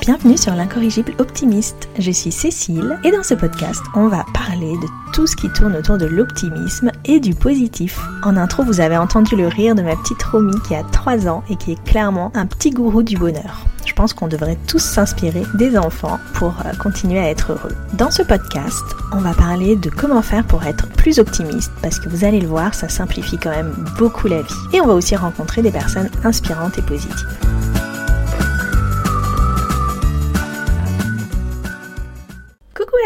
Bienvenue 0.00 0.38
sur 0.38 0.54
l'incorrigible 0.54 1.12
optimiste. 1.18 1.86
Je 1.98 2.10
suis 2.10 2.32
Cécile 2.32 2.98
et 3.04 3.10
dans 3.10 3.22
ce 3.22 3.34
podcast, 3.34 3.82
on 3.94 4.08
va 4.08 4.24
parler 4.32 4.72
de 4.72 5.12
tout 5.12 5.26
ce 5.26 5.36
qui 5.36 5.50
tourne 5.52 5.76
autour 5.76 5.98
de 5.98 6.06
l'optimisme 6.06 6.90
et 7.04 7.20
du 7.20 7.34
positif. 7.34 8.00
En 8.24 8.38
intro, 8.38 8.62
vous 8.62 8.80
avez 8.80 8.96
entendu 8.96 9.36
le 9.36 9.48
rire 9.48 9.74
de 9.74 9.82
ma 9.82 9.96
petite 9.96 10.22
Romy 10.22 10.58
qui 10.66 10.74
a 10.74 10.82
3 10.82 11.28
ans 11.28 11.44
et 11.50 11.56
qui 11.56 11.72
est 11.72 11.84
clairement 11.84 12.32
un 12.34 12.46
petit 12.46 12.70
gourou 12.70 13.02
du 13.02 13.18
bonheur. 13.18 13.66
Je 13.88 13.94
pense 13.94 14.12
qu'on 14.12 14.28
devrait 14.28 14.58
tous 14.66 14.82
s'inspirer 14.82 15.44
des 15.54 15.78
enfants 15.78 16.18
pour 16.34 16.54
euh, 16.60 16.74
continuer 16.78 17.20
à 17.20 17.30
être 17.30 17.52
heureux. 17.52 17.74
Dans 17.94 18.10
ce 18.10 18.22
podcast, 18.22 18.84
on 19.12 19.18
va 19.18 19.32
parler 19.32 19.76
de 19.76 19.88
comment 19.88 20.20
faire 20.20 20.46
pour 20.46 20.62
être 20.64 20.86
plus 20.90 21.18
optimiste 21.18 21.72
parce 21.80 21.98
que 21.98 22.10
vous 22.10 22.22
allez 22.22 22.38
le 22.38 22.48
voir, 22.48 22.74
ça 22.74 22.90
simplifie 22.90 23.38
quand 23.38 23.50
même 23.50 23.74
beaucoup 23.96 24.28
la 24.28 24.42
vie. 24.42 24.54
Et 24.74 24.82
on 24.82 24.86
va 24.86 24.92
aussi 24.92 25.16
rencontrer 25.16 25.62
des 25.62 25.72
personnes 25.72 26.10
inspirantes 26.22 26.76
et 26.76 26.82
positives. 26.82 27.38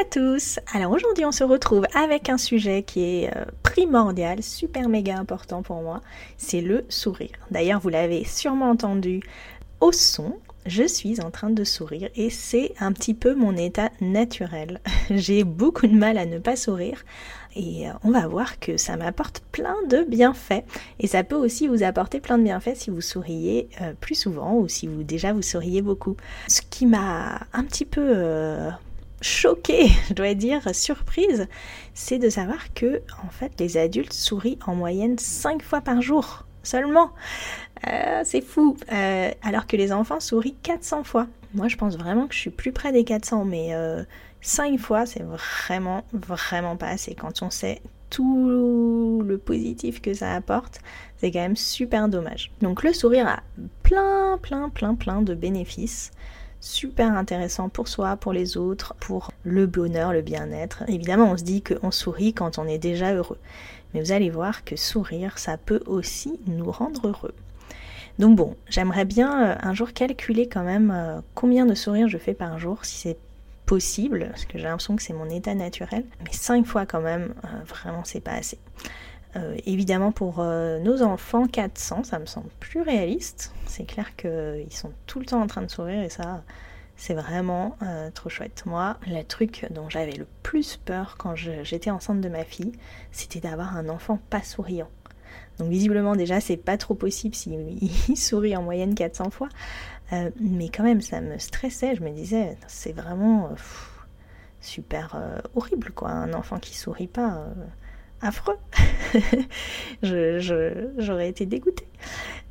à 0.00 0.04
tous 0.04 0.58
Alors 0.72 0.90
aujourd'hui 0.90 1.24
on 1.24 1.32
se 1.32 1.44
retrouve 1.44 1.84
avec 1.94 2.28
un 2.28 2.38
sujet 2.38 2.82
qui 2.82 3.04
est 3.04 3.36
euh, 3.36 3.44
primordial, 3.62 4.42
super 4.42 4.88
méga 4.88 5.16
important 5.16 5.62
pour 5.62 5.80
moi, 5.82 6.00
c'est 6.38 6.60
le 6.60 6.84
sourire. 6.88 7.30
D'ailleurs 7.52 7.78
vous 7.78 7.90
l'avez 7.90 8.24
sûrement 8.24 8.70
entendu 8.70 9.20
au 9.80 9.92
son, 9.92 10.34
je 10.66 10.86
suis 10.86 11.20
en 11.20 11.30
train 11.30 11.50
de 11.50 11.64
sourire 11.64 12.08
et 12.14 12.30
c'est 12.30 12.72
un 12.80 12.92
petit 12.92 13.14
peu 13.14 13.34
mon 13.34 13.56
état 13.56 13.90
naturel. 14.00 14.80
J'ai 15.10 15.44
beaucoup 15.44 15.86
de 15.86 15.94
mal 15.94 16.18
à 16.18 16.26
ne 16.26 16.38
pas 16.38 16.56
sourire 16.56 17.04
et 17.56 17.88
euh, 17.88 17.92
on 18.04 18.10
va 18.10 18.26
voir 18.26 18.58
que 18.58 18.76
ça 18.76 18.96
m'apporte 18.96 19.42
plein 19.52 19.76
de 19.88 20.04
bienfaits 20.04 20.64
et 21.00 21.06
ça 21.06 21.24
peut 21.24 21.36
aussi 21.36 21.66
vous 21.66 21.82
apporter 21.82 22.20
plein 22.20 22.38
de 22.38 22.44
bienfaits 22.44 22.76
si 22.76 22.90
vous 22.90 23.00
souriez 23.00 23.68
euh, 23.80 23.92
plus 24.00 24.14
souvent 24.14 24.54
ou 24.54 24.68
si 24.68 24.86
vous 24.86 25.02
déjà 25.02 25.32
vous 25.32 25.42
souriez 25.42 25.82
beaucoup. 25.82 26.16
Ce 26.48 26.62
qui 26.62 26.86
m'a 26.86 27.40
un 27.52 27.64
petit 27.64 27.84
peu 27.84 28.70
choquée, 29.20 29.88
je 30.08 30.14
dois 30.14 30.34
dire, 30.34 30.74
surprise, 30.74 31.48
c'est 31.94 32.18
de 32.18 32.30
savoir 32.30 32.72
que 32.74 33.02
en 33.24 33.30
fait 33.30 33.52
les 33.58 33.76
adultes 33.76 34.12
sourient 34.12 34.58
en 34.66 34.74
moyenne 34.74 35.18
5 35.18 35.62
fois 35.62 35.80
par 35.80 36.00
jour 36.02 36.46
seulement. 36.62 37.10
Euh, 37.88 38.22
c'est 38.24 38.40
fou. 38.40 38.76
Euh, 38.92 39.30
alors 39.42 39.66
que 39.66 39.76
les 39.76 39.92
enfants 39.92 40.20
sourient 40.20 40.56
400 40.62 41.04
fois. 41.04 41.26
Moi 41.54 41.68
je 41.68 41.76
pense 41.76 41.96
vraiment 41.96 42.26
que 42.26 42.34
je 42.34 42.40
suis 42.40 42.50
plus 42.50 42.72
près 42.72 42.92
des 42.92 43.04
400, 43.04 43.44
mais 43.44 43.70
5 44.40 44.74
euh, 44.74 44.78
fois 44.78 45.06
c'est 45.06 45.22
vraiment, 45.22 46.04
vraiment 46.12 46.76
pas 46.76 46.88
assez. 46.88 47.14
Quand 47.14 47.42
on 47.42 47.50
sait 47.50 47.80
tout 48.10 49.22
le 49.26 49.38
positif 49.38 50.02
que 50.02 50.14
ça 50.14 50.32
apporte, 50.34 50.80
c'est 51.16 51.30
quand 51.30 51.40
même 51.40 51.56
super 51.56 52.08
dommage. 52.08 52.52
Donc 52.60 52.82
le 52.82 52.92
sourire 52.92 53.26
a 53.26 53.42
plein, 53.82 54.38
plein, 54.40 54.68
plein, 54.68 54.94
plein 54.94 55.22
de 55.22 55.34
bénéfices 55.34 56.12
super 56.62 57.12
intéressant 57.16 57.68
pour 57.68 57.88
soi, 57.88 58.16
pour 58.16 58.32
les 58.32 58.56
autres, 58.56 58.94
pour 59.00 59.32
le 59.42 59.66
bonheur, 59.66 60.12
le 60.12 60.22
bien-être. 60.22 60.84
Évidemment, 60.88 61.32
on 61.32 61.36
se 61.36 61.42
dit 61.42 61.62
qu'on 61.62 61.90
sourit 61.90 62.32
quand 62.32 62.56
on 62.58 62.66
est 62.66 62.78
déjà 62.78 63.12
heureux. 63.12 63.38
Mais 63.92 64.00
vous 64.00 64.12
allez 64.12 64.30
voir 64.30 64.64
que 64.64 64.76
sourire, 64.76 65.38
ça 65.38 65.58
peut 65.58 65.82
aussi 65.86 66.40
nous 66.46 66.70
rendre 66.70 67.08
heureux. 67.08 67.34
Donc 68.18 68.36
bon, 68.36 68.56
j'aimerais 68.68 69.04
bien 69.04 69.50
euh, 69.50 69.56
un 69.60 69.74
jour 69.74 69.92
calculer 69.92 70.48
quand 70.48 70.64
même 70.64 70.90
euh, 70.94 71.20
combien 71.34 71.66
de 71.66 71.74
sourires 71.74 72.08
je 72.08 72.18
fais 72.18 72.34
par 72.34 72.58
jour, 72.58 72.84
si 72.84 72.96
c'est 72.96 73.18
possible, 73.66 74.28
parce 74.30 74.44
que 74.44 74.58
j'ai 74.58 74.64
l'impression 74.64 74.96
que 74.96 75.02
c'est 75.02 75.12
mon 75.12 75.30
état 75.30 75.54
naturel. 75.54 76.04
Mais 76.24 76.32
5 76.32 76.66
fois 76.66 76.84
quand 76.84 77.00
même, 77.00 77.34
euh, 77.44 77.64
vraiment, 77.66 78.04
c'est 78.04 78.20
pas 78.20 78.32
assez. 78.32 78.58
Évidemment, 79.64 80.12
pour 80.12 80.44
nos 80.44 81.00
enfants, 81.00 81.46
400, 81.46 82.04
ça 82.04 82.18
me 82.18 82.26
semble 82.26 82.50
plus 82.60 82.82
réaliste. 82.82 83.54
C'est 83.64 83.84
clair 83.84 84.14
qu'ils 84.14 84.66
sont 84.68 84.92
tout 85.06 85.20
le 85.20 85.24
temps 85.24 85.40
en 85.40 85.46
train 85.46 85.62
de 85.62 85.70
sourire 85.70 86.02
et 86.02 86.10
ça, 86.10 86.42
c'est 86.98 87.14
vraiment 87.14 87.78
trop 88.12 88.28
chouette. 88.28 88.64
Moi, 88.66 88.98
le 89.06 89.22
truc 89.22 89.64
dont 89.70 89.88
j'avais 89.88 90.12
le 90.12 90.26
plus 90.42 90.76
peur 90.76 91.16
quand 91.18 91.34
j'étais 91.34 91.88
enceinte 91.88 92.20
de 92.20 92.28
ma 92.28 92.44
fille, 92.44 92.72
c'était 93.10 93.40
d'avoir 93.40 93.74
un 93.74 93.88
enfant 93.88 94.18
pas 94.28 94.42
souriant. 94.42 94.90
Donc 95.58 95.70
visiblement 95.70 96.16
déjà 96.16 96.40
c'est 96.40 96.56
pas 96.56 96.76
trop 96.76 96.94
possible 96.94 97.34
s'il 97.34 97.90
sourit 98.16 98.56
en 98.56 98.62
moyenne 98.62 98.94
400 98.94 99.30
fois. 99.30 99.48
mais 100.40 100.68
quand 100.68 100.82
même 100.82 101.00
ça 101.00 101.20
me 101.20 101.38
stressait, 101.38 101.94
je 101.96 102.02
me 102.02 102.10
disais 102.10 102.56
c'est 102.66 102.92
vraiment 102.92 103.50
super 104.60 105.40
horrible 105.54 105.92
quoi, 105.92 106.10
un 106.10 106.32
enfant 106.32 106.58
qui 106.58 106.76
sourit 106.76 107.06
pas 107.08 107.46
affreux. 108.22 108.56
J'aurais 110.02 111.28
été 111.28 111.46
dégoûtée. 111.46 111.88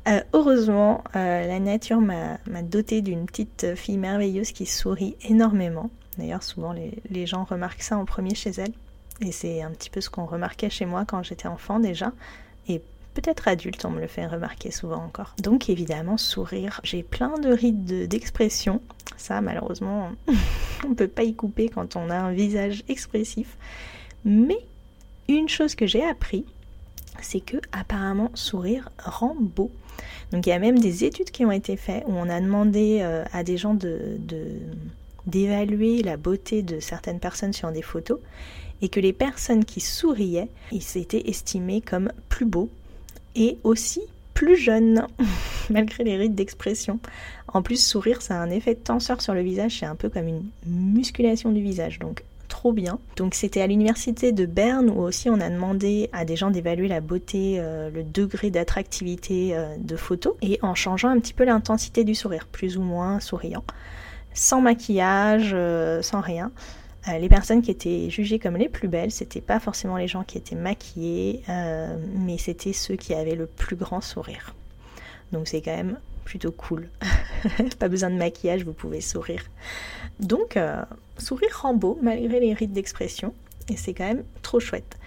Euh, 0.08 0.20
heureusement, 0.32 1.02
euh, 1.16 1.46
la 1.46 1.60
nature 1.60 2.00
m'a 2.00 2.38
doté 2.62 3.02
d'une 3.02 3.26
petite 3.26 3.74
fille 3.74 3.98
merveilleuse 3.98 4.52
qui 4.52 4.66
sourit 4.66 5.16
énormément. 5.22 5.90
D'ailleurs, 6.18 6.42
souvent 6.42 6.72
les, 6.72 7.26
gens 7.26 7.44
remarquent 7.44 7.82
ça 7.82 7.96
en 7.96 8.04
premier 8.04 8.34
chez 8.34 8.50
elle. 8.50 8.72
Et 9.20 9.32
c'est 9.32 9.62
un 9.62 9.70
petit 9.70 9.90
peu 9.90 10.00
ce 10.00 10.10
qu'on 10.10 10.26
remarquait 10.26 10.70
chez 10.70 10.84
moi 10.84 11.04
quand 11.04 11.22
j'étais 11.22 11.46
enfant 11.46 11.78
déjà. 11.78 12.12
Et 12.68 12.80
peut-être 13.14 13.48
adulte, 13.48 13.84
on 13.84 13.90
me 13.90 14.00
le 14.00 14.06
fait 14.06 14.26
remarquer 14.26 14.70
souvent 14.70 15.02
encore. 15.02 15.34
Donc 15.42 15.68
évidemment, 15.68 16.16
sourire. 16.16 16.80
J'ai 16.84 17.02
plein 17.02 17.38
de 17.38 17.50
rides 17.50 18.08
d'expression. 18.08 18.80
ça, 19.16 19.40
malheureusement, 19.40 20.10
on 20.84 20.90
ne 20.90 20.94
peut 20.94 21.08
pas 21.08 21.24
y 21.24 21.34
couper 21.34 21.68
quand 21.68 21.96
on 21.96 22.10
a 22.10 22.16
un 22.16 22.32
visage 22.32 22.84
expressif. 22.88 23.56
Mais 24.24 24.58
une 25.28 25.48
chose 25.48 25.74
que 25.74 25.86
j'ai 25.86 26.04
appris, 26.04 26.44
c'est 27.20 27.40
que 27.40 27.56
apparemment 27.72 28.30
sourire 28.34 28.88
rend 28.98 29.36
beau. 29.38 29.70
Donc 30.30 30.46
il 30.46 30.50
y 30.50 30.52
a 30.52 30.58
même 30.58 30.78
des 30.78 31.04
études 31.04 31.30
qui 31.30 31.44
ont 31.44 31.52
été 31.52 31.76
faites 31.76 32.04
où 32.06 32.12
on 32.12 32.28
a 32.28 32.40
demandé 32.40 33.00
euh, 33.02 33.24
à 33.32 33.44
des 33.44 33.56
gens 33.56 33.74
de, 33.74 34.18
d'évaluer 35.26 36.02
la 36.02 36.16
beauté 36.16 36.62
de 36.62 36.80
certaines 36.80 37.20
personnes 37.20 37.52
sur 37.52 37.70
des 37.70 37.82
photos 37.82 38.18
et 38.82 38.88
que 38.88 39.00
les 39.00 39.12
personnes 39.12 39.64
qui 39.64 39.80
souriaient, 39.80 40.48
ils 40.72 40.82
s'étaient 40.82 41.28
estimés 41.28 41.80
comme 41.80 42.12
plus 42.28 42.46
beaux 42.46 42.68
et 43.34 43.56
aussi 43.64 44.02
plus 44.34 44.56
jeunes, 44.56 45.06
malgré 45.70 46.04
les 46.04 46.16
rites 46.16 46.34
d'expression. 46.34 46.98
En 47.48 47.62
plus, 47.62 47.82
sourire, 47.82 48.22
ça 48.22 48.40
a 48.40 48.42
un 48.42 48.50
effet 48.50 48.74
tenseur 48.74 49.22
sur 49.22 49.34
le 49.34 49.42
visage, 49.42 49.78
c'est 49.78 49.86
un 49.86 49.94
peu 49.94 50.08
comme 50.08 50.26
une 50.26 50.42
musculation 50.66 51.50
du 51.50 51.62
visage. 51.62 51.98
Donc 51.98 52.24
trop 52.48 52.72
bien. 52.72 52.98
Donc 53.16 53.34
c'était 53.34 53.62
à 53.62 53.66
l'université 53.66 54.30
de 54.30 54.44
Berne 54.44 54.90
où 54.90 55.00
aussi 55.00 55.30
on 55.30 55.40
a 55.40 55.48
demandé 55.48 56.10
à 56.12 56.26
des 56.26 56.36
gens 56.36 56.50
d'évaluer 56.50 56.86
la 56.86 57.00
beauté, 57.00 57.56
euh, 57.58 57.88
le 57.90 58.02
degré 58.02 58.50
d'attractivité 58.50 59.56
euh, 59.56 59.74
de 59.78 59.96
photos 59.96 60.34
et 60.42 60.58
en 60.60 60.74
changeant 60.74 61.08
un 61.08 61.18
petit 61.18 61.32
peu 61.32 61.44
l'intensité 61.44 62.04
du 62.04 62.14
sourire, 62.14 62.46
plus 62.46 62.76
ou 62.76 62.82
moins 62.82 63.20
souriant, 63.20 63.64
sans 64.34 64.60
maquillage, 64.60 65.52
euh, 65.54 66.02
sans 66.02 66.20
rien. 66.20 66.52
Les 67.06 67.28
personnes 67.28 67.62
qui 67.62 67.70
étaient 67.70 68.10
jugées 68.10 68.38
comme 68.38 68.56
les 68.56 68.68
plus 68.68 68.88
belles, 68.88 69.10
c'était 69.10 69.40
pas 69.40 69.58
forcément 69.60 69.96
les 69.96 70.08
gens 70.08 70.22
qui 70.22 70.38
étaient 70.38 70.54
maquillés, 70.56 71.42
mais 71.48 72.38
c'était 72.38 72.72
ceux 72.72 72.96
qui 72.96 73.14
avaient 73.14 73.34
le 73.34 73.46
plus 73.46 73.76
grand 73.76 74.00
sourire. 74.00 74.54
Donc 75.32 75.48
c'est 75.48 75.62
quand 75.62 75.76
même 75.76 75.98
plutôt 76.24 76.52
cool. 76.52 76.88
pas 77.78 77.88
besoin 77.88 78.10
de 78.10 78.16
maquillage, 78.16 78.64
vous 78.64 78.72
pouvez 78.72 79.00
sourire. 79.00 79.44
Donc, 80.20 80.56
euh, 80.56 80.82
sourire 81.18 81.60
rend 81.60 81.74
beau 81.74 81.98
malgré 82.02 82.40
les 82.40 82.54
rites 82.54 82.72
d'expression, 82.72 83.34
et 83.68 83.76
c'est 83.76 83.94
quand 83.94 84.06
même 84.06 84.24
trop 84.42 84.60
chouette. 84.60 84.98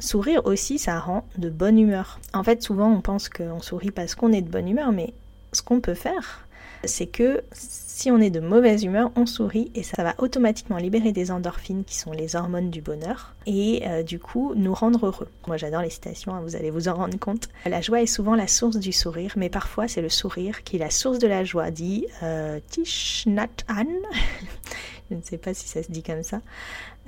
Sourire 0.00 0.44
aussi, 0.44 0.78
ça 0.78 0.98
rend 0.98 1.26
de 1.38 1.48
bonne 1.48 1.78
humeur. 1.78 2.20
En 2.32 2.42
fait, 2.42 2.62
souvent 2.62 2.90
on 2.90 3.00
pense 3.00 3.28
qu'on 3.28 3.60
sourit 3.60 3.90
parce 3.90 4.14
qu'on 4.14 4.32
est 4.32 4.42
de 4.42 4.50
bonne 4.50 4.68
humeur, 4.68 4.92
mais 4.92 5.14
ce 5.52 5.62
qu'on 5.62 5.80
peut 5.80 5.94
faire, 5.94 6.46
c'est 6.86 7.06
que 7.06 7.42
si 7.52 8.10
on 8.10 8.18
est 8.18 8.30
de 8.30 8.40
mauvaise 8.40 8.84
humeur, 8.84 9.12
on 9.16 9.24
sourit 9.24 9.70
et 9.74 9.82
ça 9.82 10.02
va 10.02 10.14
automatiquement 10.18 10.78
libérer 10.78 11.12
des 11.12 11.30
endorphines 11.30 11.84
qui 11.84 11.96
sont 11.96 12.12
les 12.12 12.34
hormones 12.34 12.70
du 12.70 12.82
bonheur 12.82 13.34
et 13.46 13.82
euh, 13.86 14.02
du 14.02 14.18
coup 14.18 14.52
nous 14.56 14.74
rendre 14.74 15.06
heureux. 15.06 15.28
Moi 15.46 15.56
j'adore 15.56 15.82
les 15.82 15.90
citations, 15.90 16.34
hein, 16.34 16.42
vous 16.42 16.56
allez 16.56 16.70
vous 16.70 16.88
en 16.88 16.94
rendre 16.94 17.18
compte. 17.18 17.48
La 17.66 17.80
joie 17.80 18.02
est 18.02 18.06
souvent 18.06 18.34
la 18.34 18.48
source 18.48 18.78
du 18.78 18.92
sourire, 18.92 19.34
mais 19.36 19.48
parfois 19.48 19.86
c'est 19.86 20.02
le 20.02 20.08
sourire 20.08 20.64
qui 20.64 20.76
est 20.76 20.80
la 20.80 20.90
source 20.90 21.18
de 21.18 21.28
la 21.28 21.44
joie, 21.44 21.70
dit 21.70 22.06
euh, 22.22 22.58
Tish 22.68 23.24
Nat 23.26 23.48
An. 23.70 23.84
Je 25.10 25.16
ne 25.16 25.22
sais 25.22 25.38
pas 25.38 25.54
si 25.54 25.68
ça 25.68 25.82
se 25.82 25.92
dit 25.92 26.02
comme 26.02 26.22
ça. 26.22 26.40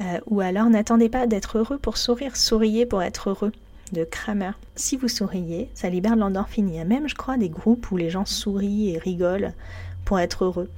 Euh, 0.00 0.20
ou 0.26 0.40
alors 0.40 0.68
n'attendez 0.68 1.08
pas 1.08 1.26
d'être 1.26 1.58
heureux 1.58 1.78
pour 1.78 1.96
sourire, 1.96 2.36
souriez 2.36 2.86
pour 2.86 3.02
être 3.02 3.30
heureux 3.30 3.52
de 3.92 4.04
Kramer. 4.04 4.52
Si 4.74 4.96
vous 4.96 5.08
souriez, 5.08 5.70
ça 5.74 5.88
libère 5.88 6.14
de 6.14 6.20
l'endorphine. 6.20 6.68
Il 6.68 6.76
y 6.76 6.80
a 6.80 6.84
même, 6.84 7.08
je 7.08 7.14
crois, 7.14 7.36
des 7.36 7.48
groupes 7.48 7.90
où 7.90 7.96
les 7.96 8.10
gens 8.10 8.24
sourient 8.24 8.90
et 8.90 8.98
rigolent 8.98 9.52
pour 10.04 10.18
être 10.18 10.44
heureux. 10.44 10.70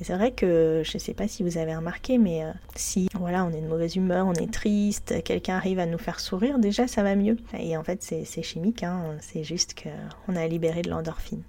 Et 0.00 0.04
c'est 0.04 0.14
vrai 0.14 0.32
que 0.32 0.82
je 0.84 0.96
ne 0.96 0.98
sais 0.98 1.14
pas 1.14 1.28
si 1.28 1.44
vous 1.44 1.56
avez 1.56 1.74
remarqué, 1.74 2.18
mais 2.18 2.44
euh, 2.44 2.50
si 2.74 3.08
voilà, 3.14 3.44
on 3.44 3.50
est 3.50 3.60
de 3.60 3.68
mauvaise 3.68 3.94
humeur, 3.94 4.26
on 4.26 4.32
est 4.32 4.52
triste, 4.52 5.22
quelqu'un 5.22 5.56
arrive 5.56 5.78
à 5.78 5.86
nous 5.86 5.98
faire 5.98 6.18
sourire, 6.18 6.58
déjà 6.58 6.88
ça 6.88 7.04
va 7.04 7.14
mieux. 7.14 7.36
Et 7.56 7.76
en 7.76 7.84
fait, 7.84 8.02
c'est 8.02 8.42
chimique, 8.42 8.82
hein, 8.82 9.16
c'est 9.20 9.44
juste 9.44 9.74
qu'on 9.80 10.34
a 10.34 10.46
libéré 10.48 10.82
de 10.82 10.90
l'endorphine. 10.90 11.42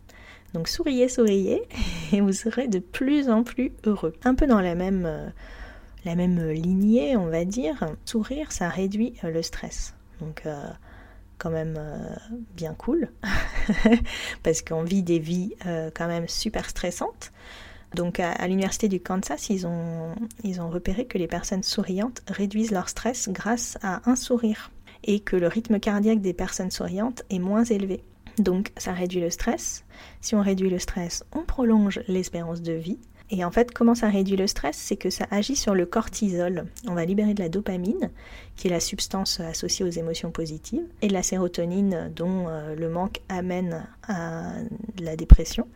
Donc 0.53 0.67
souriez, 0.67 1.09
souriez, 1.09 1.63
et 2.13 2.21
vous 2.21 2.33
serez 2.33 2.67
de 2.67 2.79
plus 2.79 3.29
en 3.29 3.43
plus 3.43 3.73
heureux. 3.83 4.13
Un 4.23 4.35
peu 4.35 4.45
dans 4.45 4.61
la 4.61 4.75
même, 4.75 5.05
euh, 5.07 5.27
la 6.05 6.13
même 6.13 6.51
lignée, 6.51 7.17
on 7.17 7.25
va 7.25 7.45
dire, 7.45 7.83
sourire, 8.05 8.51
ça 8.51 8.69
réduit 8.69 9.15
euh, 9.23 9.31
le 9.31 9.41
stress. 9.41 9.95
Donc 10.21 10.43
quand 11.37 11.49
même 11.49 11.79
bien 12.55 12.73
cool, 12.73 13.09
parce 14.43 14.61
qu'on 14.61 14.83
vit 14.83 15.03
des 15.03 15.19
vies 15.19 15.53
quand 15.93 16.07
même 16.07 16.27
super 16.27 16.69
stressantes. 16.69 17.31
Donc 17.95 18.19
à, 18.19 18.47
l'université 18.47 18.89
du 18.89 18.99
Kansas, 18.99 19.49
ils 19.49 19.65
ont, 19.65 20.15
ils 20.43 20.59
ont 20.59 20.69
repéré 20.69 21.05
que 21.05 21.17
les 21.17 21.27
personnes 21.27 21.63
souriantes 21.63 22.21
réduisent 22.27 22.71
leur 22.71 22.89
stress 22.89 23.29
grâce 23.29 23.77
à 23.81 24.01
un 24.09 24.15
sourire 24.15 24.71
et 25.05 25.19
que 25.21 25.35
le 25.35 25.47
rythme 25.47 25.79
cardiaque 25.79 26.21
des 26.21 26.33
personnes 26.33 26.71
souriantes 26.71 27.23
est 27.29 27.39
moins 27.39 27.63
élevé. 27.63 28.03
Donc 28.37 28.71
ça 28.77 28.91
réduit 28.91 29.21
le 29.21 29.29
stress. 29.29 29.85
Si 30.19 30.35
on 30.35 30.41
réduit 30.41 30.69
le 30.69 30.79
stress, 30.79 31.23
on 31.33 31.43
prolonge 31.43 32.01
l'espérance 32.07 32.61
de 32.61 32.73
vie. 32.73 32.99
Et 33.31 33.43
en 33.43 33.51
fait, 33.51 33.73
comment 33.73 33.95
ça 33.95 34.07
réduit 34.07 34.35
le 34.35 34.47
stress 34.47 34.75
C'est 34.77 34.97
que 34.97 35.09
ça 35.09 35.25
agit 35.31 35.55
sur 35.55 35.73
le 35.73 35.85
cortisol. 35.85 36.65
On 36.87 36.93
va 36.93 37.05
libérer 37.05 37.33
de 37.33 37.41
la 37.41 37.49
dopamine, 37.49 38.11
qui 38.55 38.67
est 38.67 38.71
la 38.71 38.79
substance 38.79 39.39
associée 39.39 39.83
aux 39.83 39.89
émotions 39.89 40.31
positives, 40.31 40.85
et 41.01 41.07
de 41.07 41.13
la 41.13 41.23
sérotonine, 41.23 42.11
dont 42.15 42.47
euh, 42.47 42.75
le 42.75 42.89
manque 42.89 43.21
amène 43.29 43.87
à 44.07 44.53
la 45.01 45.15
dépression. 45.15 45.67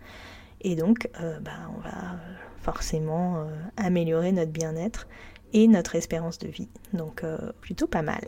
Et 0.62 0.76
donc, 0.76 1.10
euh, 1.22 1.40
bah, 1.40 1.52
on 1.76 1.82
va 1.82 2.20
forcément 2.62 3.38
euh, 3.38 3.46
améliorer 3.78 4.32
notre 4.32 4.52
bien-être 4.52 5.08
et 5.54 5.68
notre 5.68 5.96
espérance 5.96 6.38
de 6.38 6.48
vie. 6.48 6.70
Donc, 6.94 7.24
plutôt 7.62 7.88
pas 7.88 8.04
mal. 8.04 8.22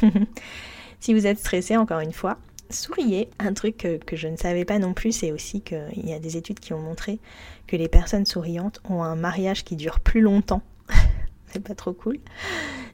si 1.00 1.12
vous 1.12 1.26
êtes 1.26 1.38
stressé, 1.38 1.76
encore 1.76 2.00
une 2.00 2.14
fois, 2.14 2.38
souriez. 2.70 3.28
Un 3.38 3.52
truc 3.52 3.76
que, 3.76 4.16
je 4.16 4.28
ne 4.28 4.36
savais 4.36 4.64
pas 4.64 4.78
non 4.78 4.94
plus, 4.94 5.12
c'est 5.12 5.32
aussi 5.32 5.60
qu'il 5.60 6.06
y 6.06 6.12
a 6.12 6.18
des 6.18 6.36
études 6.36 6.60
qui 6.60 6.72
ont 6.72 6.80
montré 6.80 7.18
que 7.66 7.76
les 7.76 7.88
personnes 7.88 8.26
souriantes 8.26 8.80
ont 8.88 9.02
un 9.02 9.16
mariage 9.16 9.64
qui 9.64 9.76
dure 9.76 10.00
plus 10.00 10.20
longtemps. 10.20 10.62
c'est 11.48 11.62
pas 11.62 11.74
trop 11.74 11.92
cool. 11.92 12.18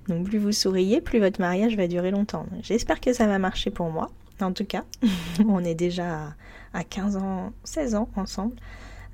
Donc 0.08 0.26
plus 0.26 0.38
vous 0.38 0.52
souriez, 0.52 1.00
plus 1.00 1.18
votre 1.18 1.40
mariage 1.40 1.76
va 1.76 1.86
durer 1.86 2.10
longtemps. 2.10 2.46
J'espère 2.62 3.00
que 3.00 3.12
ça 3.12 3.26
va 3.26 3.38
marcher 3.38 3.70
pour 3.70 3.90
moi. 3.90 4.10
En 4.40 4.52
tout 4.52 4.64
cas, 4.64 4.84
on 5.48 5.64
est 5.64 5.74
déjà 5.74 6.34
à 6.72 6.84
15 6.84 7.16
ans, 7.16 7.52
16 7.64 7.94
ans 7.94 8.08
ensemble. 8.16 8.56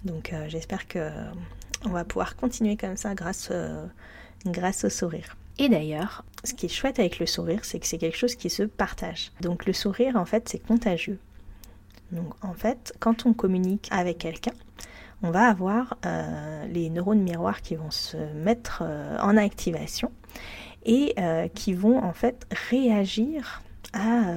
Donc 0.04 0.32
euh, 0.32 0.46
j'espère 0.48 0.86
que 0.86 1.10
on 1.84 1.90
va 1.90 2.04
pouvoir 2.04 2.36
continuer 2.36 2.76
comme 2.76 2.96
ça 2.96 3.14
grâce, 3.14 3.48
euh, 3.50 3.86
grâce 4.44 4.84
au 4.84 4.90
sourire. 4.90 5.36
Et 5.58 5.68
d'ailleurs, 5.68 6.24
ce 6.44 6.54
qui 6.54 6.66
est 6.66 6.70
chouette 6.70 6.98
avec 6.98 7.18
le 7.18 7.26
sourire, 7.26 7.64
c'est 7.64 7.78
que 7.78 7.86
c'est 7.86 7.98
quelque 7.98 8.16
chose 8.16 8.34
qui 8.34 8.50
se 8.50 8.62
partage. 8.62 9.32
Donc 9.40 9.66
le 9.66 9.72
sourire, 9.72 10.16
en 10.16 10.24
fait, 10.24 10.48
c'est 10.48 10.58
contagieux. 10.58 11.18
Donc 12.12 12.32
en 12.42 12.52
fait, 12.52 12.94
quand 13.00 13.26
on 13.26 13.32
communique 13.32 13.88
avec 13.90 14.18
quelqu'un, 14.18 14.52
on 15.22 15.30
va 15.30 15.48
avoir 15.48 15.96
euh, 16.04 16.66
les 16.66 16.90
neurones 16.90 17.22
miroirs 17.22 17.62
qui 17.62 17.74
vont 17.74 17.90
se 17.90 18.16
mettre 18.34 18.82
euh, 18.84 19.18
en 19.20 19.36
activation 19.36 20.12
et 20.84 21.14
euh, 21.18 21.48
qui 21.48 21.72
vont 21.72 21.98
en 21.98 22.12
fait 22.12 22.46
réagir 22.70 23.62
à 23.92 24.34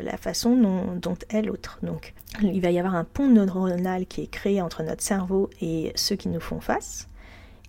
la 0.00 0.16
façon 0.16 0.54
dont, 0.54 0.94
dont 0.94 1.16
est 1.30 1.42
l'autre. 1.42 1.80
Donc 1.82 2.14
il 2.40 2.60
va 2.60 2.70
y 2.70 2.78
avoir 2.78 2.94
un 2.94 3.02
pont 3.02 3.26
neuronal 3.26 4.06
qui 4.06 4.20
est 4.20 4.26
créé 4.28 4.62
entre 4.62 4.84
notre 4.84 5.02
cerveau 5.02 5.50
et 5.60 5.92
ceux 5.96 6.14
qui 6.14 6.28
nous 6.28 6.38
font 6.38 6.60
face. 6.60 7.08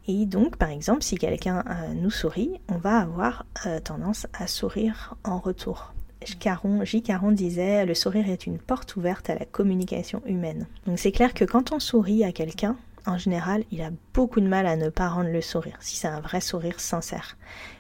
Et 0.08 0.26
donc, 0.26 0.58
par 0.58 0.70
exemple, 0.70 1.02
si 1.04 1.18
quelqu'un 1.18 1.64
euh, 1.70 1.94
nous 1.94 2.12
sourit, 2.12 2.60
on 2.70 2.78
va 2.78 2.98
avoir 2.98 3.46
euh, 3.66 3.80
tendance 3.80 4.28
à 4.34 4.48
sourire 4.48 5.16
en 5.24 5.40
retour. 5.40 5.94
J. 6.26 7.02
Caron 7.02 7.32
disait 7.32 7.86
Le 7.86 7.94
sourire 7.94 8.30
est 8.30 8.46
une 8.46 8.58
porte 8.58 8.96
ouverte 8.96 9.30
à 9.30 9.36
la 9.36 9.46
communication 9.46 10.22
humaine. 10.26 10.68
Donc, 10.86 11.00
c'est 11.00 11.12
clair 11.12 11.34
que 11.34 11.46
quand 11.46 11.72
on 11.72 11.80
sourit 11.80 12.24
à 12.24 12.32
quelqu'un, 12.32 12.78
en 13.06 13.18
général, 13.18 13.64
il 13.72 13.82
a 13.82 13.92
beaucoup 14.14 14.40
de 14.40 14.48
mal 14.48 14.66
à 14.66 14.76
ne 14.78 14.90
pas 14.90 15.10
rendre 15.10 15.30
le 15.30 15.42
sourire, 15.42 15.76
si 15.82 15.98
c'est 15.98 16.08
un 16.08 16.22
vrai 16.22 16.40
sourire 16.40 16.80
sincère. 16.80 17.38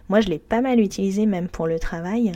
Moi, 0.09 0.19
je 0.19 0.27
l'ai 0.27 0.39
pas 0.39 0.59
mal 0.59 0.79
utilisé 0.79 1.25
même 1.25 1.47
pour 1.47 1.65
le 1.65 1.79
travail, 1.79 2.33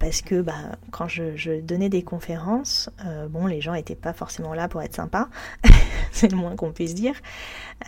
parce 0.00 0.20
que 0.20 0.40
bah, 0.40 0.76
quand 0.90 1.06
je, 1.06 1.60
donnais 1.60 1.88
des 1.88 2.02
conférences, 2.02 2.90
euh, 3.06 3.28
bon, 3.28 3.46
les 3.46 3.60
gens 3.60 3.72
n'étaient 3.72 3.94
pas 3.94 4.12
forcément 4.12 4.52
là 4.52 4.68
pour 4.68 4.82
être 4.82 4.94
sympas, 4.94 5.28
c'est 6.18 6.30
le 6.30 6.36
moins 6.36 6.56
qu'on 6.56 6.72
puisse 6.72 6.94
dire. 6.94 7.14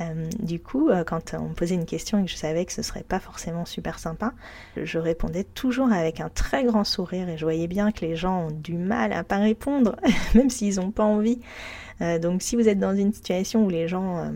Euh, 0.00 0.28
du 0.40 0.60
coup, 0.60 0.90
euh, 0.90 1.04
quand 1.04 1.34
on 1.34 1.48
me 1.48 1.54
posait 1.54 1.74
une 1.74 1.86
question 1.86 2.18
et 2.18 2.24
que 2.24 2.30
je 2.30 2.36
savais 2.36 2.64
que 2.64 2.72
ce 2.72 2.82
serait 2.82 3.02
pas 3.02 3.20
forcément 3.20 3.64
super 3.64 3.98
sympa, 3.98 4.32
je 4.76 4.98
répondais 4.98 5.44
toujours 5.44 5.92
avec 5.92 6.20
un 6.20 6.28
très 6.28 6.64
grand 6.64 6.84
sourire 6.84 7.28
et 7.28 7.38
je 7.38 7.44
voyais 7.44 7.68
bien 7.68 7.92
que 7.92 8.00
les 8.00 8.16
gens 8.16 8.48
ont 8.48 8.50
du 8.50 8.74
mal 8.74 9.12
à 9.12 9.24
pas 9.24 9.38
répondre, 9.38 9.96
même 10.34 10.50
s'ils 10.50 10.76
n'ont 10.76 10.90
pas 10.90 11.04
envie. 11.04 11.40
donc, 12.20 12.42
si 12.42 12.56
vous 12.56 12.68
êtes 12.68 12.78
dans 12.78 12.94
une 12.94 13.12
situation 13.12 13.64
où 13.64 13.70
les 13.70 13.88
gens 13.88 14.30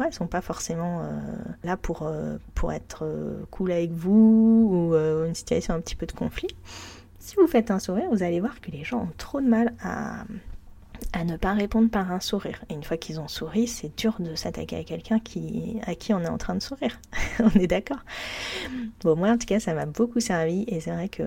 ouais, 0.00 0.10
sont 0.12 0.26
pas 0.26 0.40
forcément 0.40 1.02
euh, 1.02 1.20
là 1.64 1.76
pour, 1.76 2.02
euh, 2.02 2.36
pour 2.54 2.72
être 2.72 3.04
euh, 3.04 3.44
cool 3.50 3.72
avec 3.72 3.92
vous 3.92 4.90
ou 4.90 4.94
une 5.26 5.34
situation 5.34 5.74
un 5.74 5.80
petit 5.80 5.96
peu 5.96 6.06
de 6.06 6.12
conflit. 6.12 6.48
Si 7.18 7.36
vous 7.36 7.46
faites 7.46 7.70
un 7.70 7.78
sourire, 7.78 8.08
vous 8.10 8.22
allez 8.22 8.40
voir 8.40 8.60
que 8.60 8.70
les 8.70 8.82
gens 8.82 9.02
ont 9.02 9.12
trop 9.18 9.40
de 9.40 9.46
mal 9.46 9.74
à, 9.82 10.24
à 11.12 11.24
ne 11.24 11.36
pas 11.36 11.52
répondre 11.52 11.90
par 11.90 12.12
un 12.12 12.20
sourire. 12.20 12.62
Et 12.68 12.74
une 12.74 12.82
fois 12.82 12.96
qu'ils 12.96 13.20
ont 13.20 13.28
souri, 13.28 13.66
c'est 13.66 13.96
dur 13.96 14.16
de 14.18 14.34
s'attaquer 14.34 14.76
à 14.76 14.84
quelqu'un 14.84 15.18
qui, 15.18 15.78
à 15.86 15.94
qui 15.94 16.14
on 16.14 16.20
est 16.20 16.28
en 16.28 16.38
train 16.38 16.54
de 16.54 16.62
sourire. 16.62 17.00
on 17.40 17.50
est 17.58 17.66
d'accord 17.66 18.04
Bon, 19.02 19.16
moi 19.16 19.30
en 19.30 19.38
tout 19.38 19.46
cas, 19.46 19.60
ça 19.60 19.74
m'a 19.74 19.86
beaucoup 19.86 20.20
servi 20.20 20.64
et 20.68 20.80
c'est 20.80 20.90
vrai 20.90 21.08
que 21.08 21.24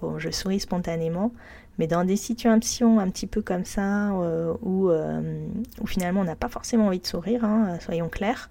bon, 0.00 0.18
je 0.18 0.30
souris 0.30 0.60
spontanément, 0.60 1.32
mais 1.78 1.86
dans 1.86 2.04
des 2.04 2.16
situations 2.16 3.00
un 3.00 3.10
petit 3.10 3.26
peu 3.26 3.42
comme 3.42 3.64
ça, 3.64 4.12
euh, 4.12 4.54
euh, 4.64 5.46
où, 5.80 5.86
finalement 5.86 6.20
on 6.20 6.24
n'a 6.24 6.36
pas 6.36 6.48
forcément 6.48 6.86
envie 6.86 7.00
de 7.00 7.06
sourire, 7.06 7.44
hein, 7.44 7.78
soyons 7.80 8.08
clairs, 8.08 8.50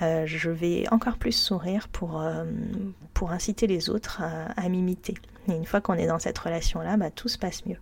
euh, 0.00 0.24
je 0.26 0.50
vais 0.50 0.84
encore 0.90 1.16
plus 1.16 1.32
sourire 1.32 1.88
pour, 1.88 2.22
pour 3.14 3.32
inciter 3.32 3.66
les 3.66 3.90
autres 3.90 4.22
à, 4.56 4.68
m'imiter. 4.68 5.14
Et 5.48 5.52
une 5.52 5.66
fois 5.66 5.80
qu'on 5.80 5.94
est 5.94 6.06
dans 6.06 6.18
cette 6.18 6.38
relation-là, 6.38 6.96
bah, 6.96 7.10
tout 7.10 7.28
se 7.28 7.38
passe 7.38 7.66
mieux. 7.66 7.78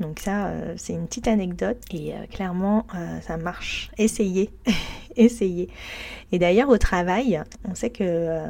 Donc 0.00 0.18
ça, 0.18 0.52
c'est 0.76 0.92
une 0.92 1.06
petite 1.06 1.28
anecdote 1.28 1.78
et 1.92 2.12
clairement, 2.30 2.84
ça 3.22 3.36
marche. 3.36 3.92
Essayez, 3.96 4.50
essayez. 5.16 5.68
Et 6.32 6.40
d'ailleurs, 6.40 6.68
au 6.68 6.78
travail, 6.78 7.40
on 7.68 7.76
sait 7.76 7.90
que 7.90 8.40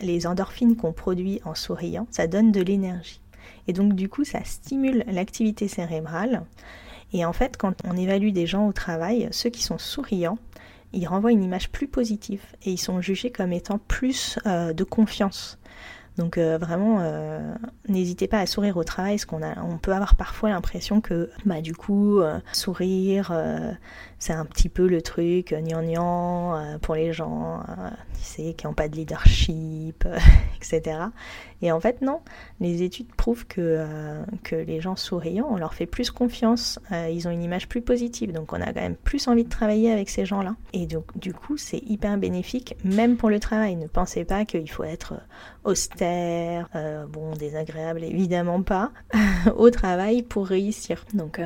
les 0.00 0.26
endorphines 0.26 0.76
qu'on 0.76 0.92
produit 0.92 1.40
en 1.44 1.54
souriant, 1.54 2.08
ça 2.10 2.26
donne 2.26 2.50
de 2.50 2.60
l'énergie. 2.60 3.20
Et 3.68 3.72
donc 3.72 3.94
du 3.94 4.08
coup, 4.08 4.24
ça 4.24 4.42
stimule 4.44 5.04
l'activité 5.06 5.68
cérébrale. 5.68 6.42
Et 7.12 7.24
en 7.24 7.32
fait, 7.32 7.56
quand 7.56 7.74
on 7.84 7.96
évalue 7.96 8.30
des 8.30 8.46
gens 8.46 8.66
au 8.66 8.72
travail, 8.72 9.28
ceux 9.30 9.50
qui 9.50 9.62
sont 9.62 9.78
souriants, 9.78 10.38
ils 10.92 11.06
renvoient 11.06 11.32
une 11.32 11.44
image 11.44 11.70
plus 11.70 11.86
positive 11.86 12.42
et 12.64 12.72
ils 12.72 12.78
sont 12.78 13.00
jugés 13.00 13.30
comme 13.30 13.52
étant 13.52 13.78
plus 13.78 14.38
euh, 14.46 14.72
de 14.72 14.84
confiance. 14.84 15.58
Donc 16.20 16.36
euh, 16.36 16.58
vraiment, 16.58 16.98
euh, 17.00 17.54
n'hésitez 17.88 18.28
pas 18.28 18.40
à 18.40 18.46
sourire 18.46 18.76
au 18.76 18.84
travail, 18.84 19.14
parce 19.14 19.24
qu'on 19.24 19.40
on 19.42 19.78
peut 19.78 19.94
avoir 19.94 20.16
parfois 20.16 20.50
l'impression 20.50 21.00
que, 21.00 21.30
bah 21.46 21.62
du 21.62 21.74
coup, 21.74 22.20
sourire, 22.52 23.32
c'est 24.18 24.34
un 24.34 24.44
petit 24.44 24.68
peu 24.68 24.86
le 24.86 25.00
truc 25.00 25.54
gnangnan 25.54 26.78
pour 26.82 26.94
les 26.94 27.14
gens, 27.14 27.62
tu 28.18 28.20
sais, 28.20 28.52
qui 28.52 28.66
n'ont 28.66 28.74
pas 28.74 28.88
de 28.88 28.96
leadership, 28.96 30.06
etc. 30.56 31.08
Et 31.62 31.72
en 31.72 31.80
fait, 31.80 32.00
non. 32.00 32.20
Les 32.60 32.82
études 32.82 33.12
prouvent 33.14 33.46
que, 33.46 33.60
euh, 33.60 34.22
que 34.42 34.56
les 34.56 34.80
gens 34.80 34.96
souriants, 34.96 35.48
on 35.50 35.56
leur 35.56 35.74
fait 35.74 35.86
plus 35.86 36.10
confiance. 36.10 36.78
Euh, 36.92 37.08
ils 37.12 37.28
ont 37.28 37.30
une 37.30 37.42
image 37.42 37.68
plus 37.68 37.82
positive. 37.82 38.32
Donc, 38.32 38.52
on 38.52 38.60
a 38.60 38.66
quand 38.66 38.80
même 38.80 38.96
plus 38.96 39.28
envie 39.28 39.44
de 39.44 39.48
travailler 39.48 39.92
avec 39.92 40.08
ces 40.08 40.24
gens-là. 40.24 40.56
Et 40.72 40.86
donc, 40.86 41.16
du 41.18 41.34
coup, 41.34 41.56
c'est 41.56 41.82
hyper 41.86 42.16
bénéfique, 42.16 42.76
même 42.84 43.16
pour 43.16 43.30
le 43.30 43.40
travail. 43.40 43.76
Ne 43.76 43.86
pensez 43.86 44.24
pas 44.24 44.44
qu'il 44.44 44.70
faut 44.70 44.84
être 44.84 45.14
austère, 45.64 46.09
euh, 46.74 47.06
bon, 47.06 47.34
désagréable, 47.34 48.04
évidemment 48.04 48.62
pas, 48.62 48.92
au 49.56 49.70
travail 49.70 50.22
pour 50.22 50.46
réussir. 50.46 51.04
Donc, 51.14 51.40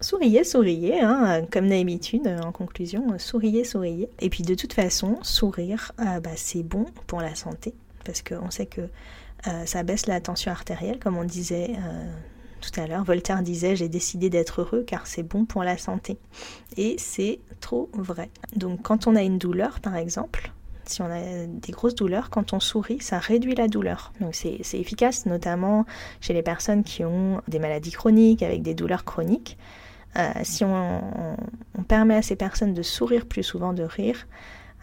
souriez, 0.00 0.44
souriez, 0.44 1.00
hein, 1.00 1.42
comme 1.50 1.68
d'habitude, 1.68 2.28
en 2.44 2.52
conclusion, 2.52 3.18
souriez, 3.18 3.64
souriez. 3.64 4.08
Et 4.20 4.30
puis, 4.30 4.42
de 4.42 4.54
toute 4.54 4.72
façon, 4.72 5.18
sourire, 5.22 5.92
bah, 5.98 6.30
c'est 6.36 6.62
bon 6.62 6.86
pour 7.06 7.20
la 7.20 7.34
santé. 7.34 7.74
Parce 8.04 8.22
qu'on 8.22 8.50
sait 8.50 8.66
que 8.66 8.82
euh, 9.46 9.64
ça 9.66 9.82
baisse 9.82 10.06
la 10.06 10.20
tension 10.20 10.50
artérielle, 10.50 10.98
comme 10.98 11.16
on 11.16 11.24
disait 11.24 11.70
euh, 11.70 12.12
tout 12.60 12.78
à 12.78 12.86
l'heure. 12.86 13.04
Voltaire 13.04 13.42
disait 13.42 13.76
J'ai 13.76 13.88
décidé 13.88 14.28
d'être 14.30 14.62
heureux 14.62 14.84
car 14.86 15.06
c'est 15.06 15.22
bon 15.22 15.44
pour 15.44 15.64
la 15.64 15.78
santé. 15.78 16.18
Et 16.76 16.96
c'est 16.98 17.40
trop 17.60 17.88
vrai. 17.94 18.30
Donc, 18.56 18.82
quand 18.82 19.06
on 19.06 19.16
a 19.16 19.22
une 19.22 19.38
douleur, 19.38 19.80
par 19.80 19.96
exemple, 19.96 20.52
si 20.90 21.02
on 21.02 21.06
a 21.06 21.46
des 21.46 21.72
grosses 21.72 21.94
douleurs, 21.94 22.30
quand 22.30 22.52
on 22.52 22.60
sourit, 22.60 23.00
ça 23.00 23.18
réduit 23.18 23.54
la 23.54 23.68
douleur. 23.68 24.12
Donc 24.20 24.34
c'est 24.34 24.60
efficace, 24.74 25.26
notamment 25.26 25.86
chez 26.20 26.32
les 26.32 26.42
personnes 26.42 26.84
qui 26.84 27.04
ont 27.04 27.42
des 27.48 27.58
maladies 27.58 27.92
chroniques, 27.92 28.42
avec 28.42 28.62
des 28.62 28.74
douleurs 28.74 29.04
chroniques. 29.04 29.56
Euh, 30.16 30.28
si 30.42 30.64
on, 30.64 31.36
permet 31.88 32.16
à 32.16 32.22
ces 32.22 32.36
personnes 32.36 32.74
de 32.74 32.82
sourire 32.82 33.26
plus 33.26 33.42
souvent, 33.42 33.72
de 33.72 33.82
rire, 33.82 34.26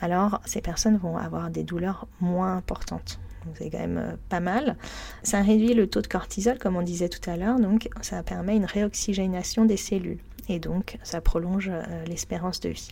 alors 0.01 0.41
ces 0.45 0.61
personnes 0.61 0.97
vont 0.97 1.17
avoir 1.17 1.49
des 1.49 1.63
douleurs 1.63 2.07
moins 2.19 2.57
importantes 2.57 3.19
c'est 3.55 3.69
quand 3.69 3.79
même 3.79 3.97
euh, 3.97 4.15
pas 4.29 4.39
mal. 4.39 4.75
Ça 5.23 5.41
réduit 5.41 5.73
le 5.73 5.87
taux 5.87 6.01
de 6.01 6.07
cortisol, 6.07 6.57
comme 6.57 6.75
on 6.75 6.81
disait 6.81 7.09
tout 7.09 7.29
à 7.29 7.37
l'heure, 7.37 7.59
donc 7.59 7.89
ça 8.01 8.23
permet 8.23 8.55
une 8.55 8.65
réoxygénation 8.65 9.65
des 9.65 9.77
cellules. 9.77 10.19
Et 10.49 10.59
donc, 10.59 10.97
ça 11.03 11.21
prolonge 11.21 11.69
euh, 11.71 12.05
l'espérance 12.05 12.59
de 12.59 12.69
vie. 12.69 12.89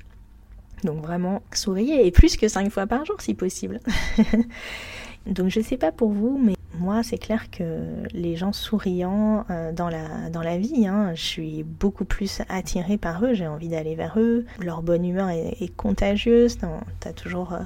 Donc 0.84 1.02
vraiment, 1.02 1.42
souriez, 1.54 2.06
et 2.06 2.12
plus 2.12 2.38
que 2.38 2.48
5 2.48 2.70
fois 2.70 2.88
par 2.88 3.06
jour 3.06 3.22
si 3.22 3.34
possible. 3.34 3.80
donc 5.26 5.50
je 5.50 5.62
sais 5.62 5.78
pas 5.78 5.92
pour 5.92 6.12
vous, 6.12 6.38
mais 6.38 6.56
moi, 6.80 7.04
c'est 7.04 7.18
clair 7.18 7.50
que 7.52 7.84
les 8.14 8.36
gens 8.36 8.54
souriants 8.54 9.46
euh, 9.50 9.72
dans, 9.72 9.90
la, 9.90 10.30
dans 10.30 10.42
la 10.42 10.58
vie, 10.58 10.88
hein, 10.88 11.14
je 11.16 11.22
suis 11.22 11.64
beaucoup 11.64 12.06
plus 12.06 12.42
attirée 12.50 12.98
par 12.98 13.24
eux, 13.24 13.34
j'ai 13.34 13.48
envie 13.48 13.70
d'aller 13.70 13.96
vers 13.96 14.16
eux. 14.18 14.46
Leur 14.60 14.82
bonne 14.82 15.06
humeur 15.06 15.30
est, 15.30 15.76
contagieuse, 15.76 16.58
t'as 17.00 17.14
toujours. 17.14 17.54
Euh, 17.54 17.60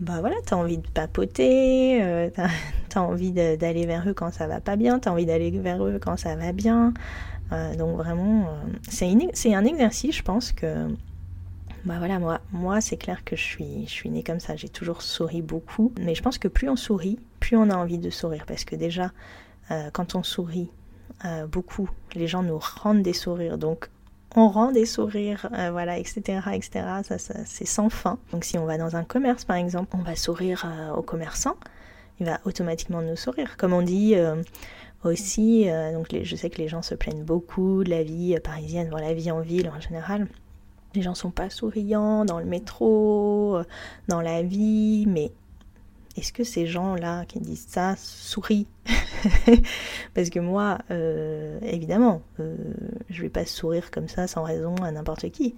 bah 0.00 0.16
voilà, 0.20 0.36
t'as 0.44 0.56
envie 0.56 0.78
de 0.78 0.86
papoter, 0.88 2.02
euh, 2.02 2.28
t'as 2.34 2.48
as 2.94 3.02
envie 3.02 3.32
d'aller 3.32 3.86
vers 3.86 4.08
eux 4.08 4.14
quand 4.14 4.32
ça 4.32 4.46
va 4.46 4.60
pas 4.60 4.76
bien, 4.76 4.98
t'as 4.98 5.10
envie 5.10 5.26
d'aller 5.26 5.50
vers 5.50 5.84
eux 5.84 5.98
quand 6.00 6.16
ça 6.16 6.34
va 6.36 6.52
bien. 6.52 6.92
donc 7.78 7.96
vraiment, 7.96 8.46
c'est 8.88 9.54
un 9.54 9.64
exercice, 9.64 10.16
je 10.16 10.22
pense 10.22 10.52
que 10.52 10.88
bah 11.86 11.94
voilà, 11.98 12.18
moi, 12.18 12.40
moi 12.50 12.80
c'est 12.80 12.96
clair 12.96 13.22
que 13.24 13.36
je 13.36 13.42
suis, 13.42 13.84
je 13.86 13.92
suis 13.92 14.10
née 14.10 14.24
comme 14.24 14.40
ça. 14.40 14.56
J'ai 14.56 14.68
toujours 14.68 15.02
souri 15.02 15.40
beaucoup. 15.40 15.92
Mais 16.00 16.16
je 16.16 16.22
pense 16.22 16.36
que 16.36 16.48
plus 16.48 16.68
on 16.68 16.74
sourit, 16.74 17.20
plus 17.38 17.56
on 17.56 17.70
a 17.70 17.76
envie 17.76 17.98
de 17.98 18.10
sourire. 18.10 18.44
Parce 18.44 18.64
que 18.64 18.74
déjà, 18.74 19.12
euh, 19.70 19.88
quand 19.92 20.16
on 20.16 20.24
sourit 20.24 20.68
euh, 21.24 21.46
beaucoup, 21.46 21.88
les 22.16 22.26
gens 22.26 22.42
nous 22.42 22.58
rendent 22.58 23.02
des 23.02 23.12
sourires. 23.12 23.56
Donc, 23.56 23.88
on 24.34 24.48
rend 24.48 24.72
des 24.72 24.84
sourires, 24.84 25.48
euh, 25.56 25.70
voilà, 25.70 25.96
etc., 25.96 26.40
etc. 26.52 26.70
Ça, 27.04 27.18
ça 27.18 27.34
c'est 27.44 27.64
sans 27.64 27.88
fin. 27.88 28.18
Donc, 28.32 28.44
si 28.44 28.58
on 28.58 28.66
va 28.66 28.78
dans 28.78 28.96
un 28.96 29.04
commerce, 29.04 29.44
par 29.44 29.56
exemple, 29.56 29.96
on 29.96 30.02
va 30.02 30.16
sourire 30.16 30.66
au 30.96 31.02
commerçant. 31.02 31.54
Il 32.18 32.26
va 32.26 32.40
automatiquement 32.44 33.00
nous 33.00 33.14
sourire. 33.14 33.56
Comme 33.56 33.72
on 33.72 33.82
dit 33.82 34.16
aussi, 35.04 35.68
donc 35.92 36.08
je 36.20 36.36
sais 36.36 36.50
que 36.50 36.58
les 36.58 36.66
gens 36.66 36.82
se 36.82 36.96
plaignent 36.96 37.22
beaucoup 37.22 37.84
de 37.84 37.90
la 37.90 38.02
vie 38.02 38.36
parisienne, 38.42 38.88
voilà, 38.90 39.08
la 39.08 39.14
vie 39.14 39.30
en 39.30 39.40
ville 39.40 39.68
en 39.68 39.78
général 39.78 40.26
les 40.96 41.02
gens 41.02 41.14
sont 41.14 41.30
pas 41.30 41.50
souriants 41.50 42.24
dans 42.24 42.38
le 42.38 42.46
métro, 42.46 43.56
euh, 43.56 43.64
dans 44.08 44.20
la 44.20 44.42
vie, 44.42 45.04
mais 45.06 45.30
est-ce 46.16 46.32
que 46.32 46.42
ces 46.42 46.66
gens-là 46.66 47.26
qui 47.26 47.38
disent 47.38 47.66
ça 47.68 47.94
sourient 47.96 48.66
Parce 50.14 50.30
que 50.30 50.40
moi, 50.40 50.78
euh, 50.90 51.58
évidemment, 51.62 52.22
euh, 52.40 52.56
je 53.10 53.22
vais 53.22 53.28
pas 53.28 53.44
sourire 53.44 53.90
comme 53.90 54.08
ça 54.08 54.26
sans 54.26 54.42
raison 54.42 54.74
à 54.76 54.90
n'importe 54.90 55.30
qui. 55.30 55.54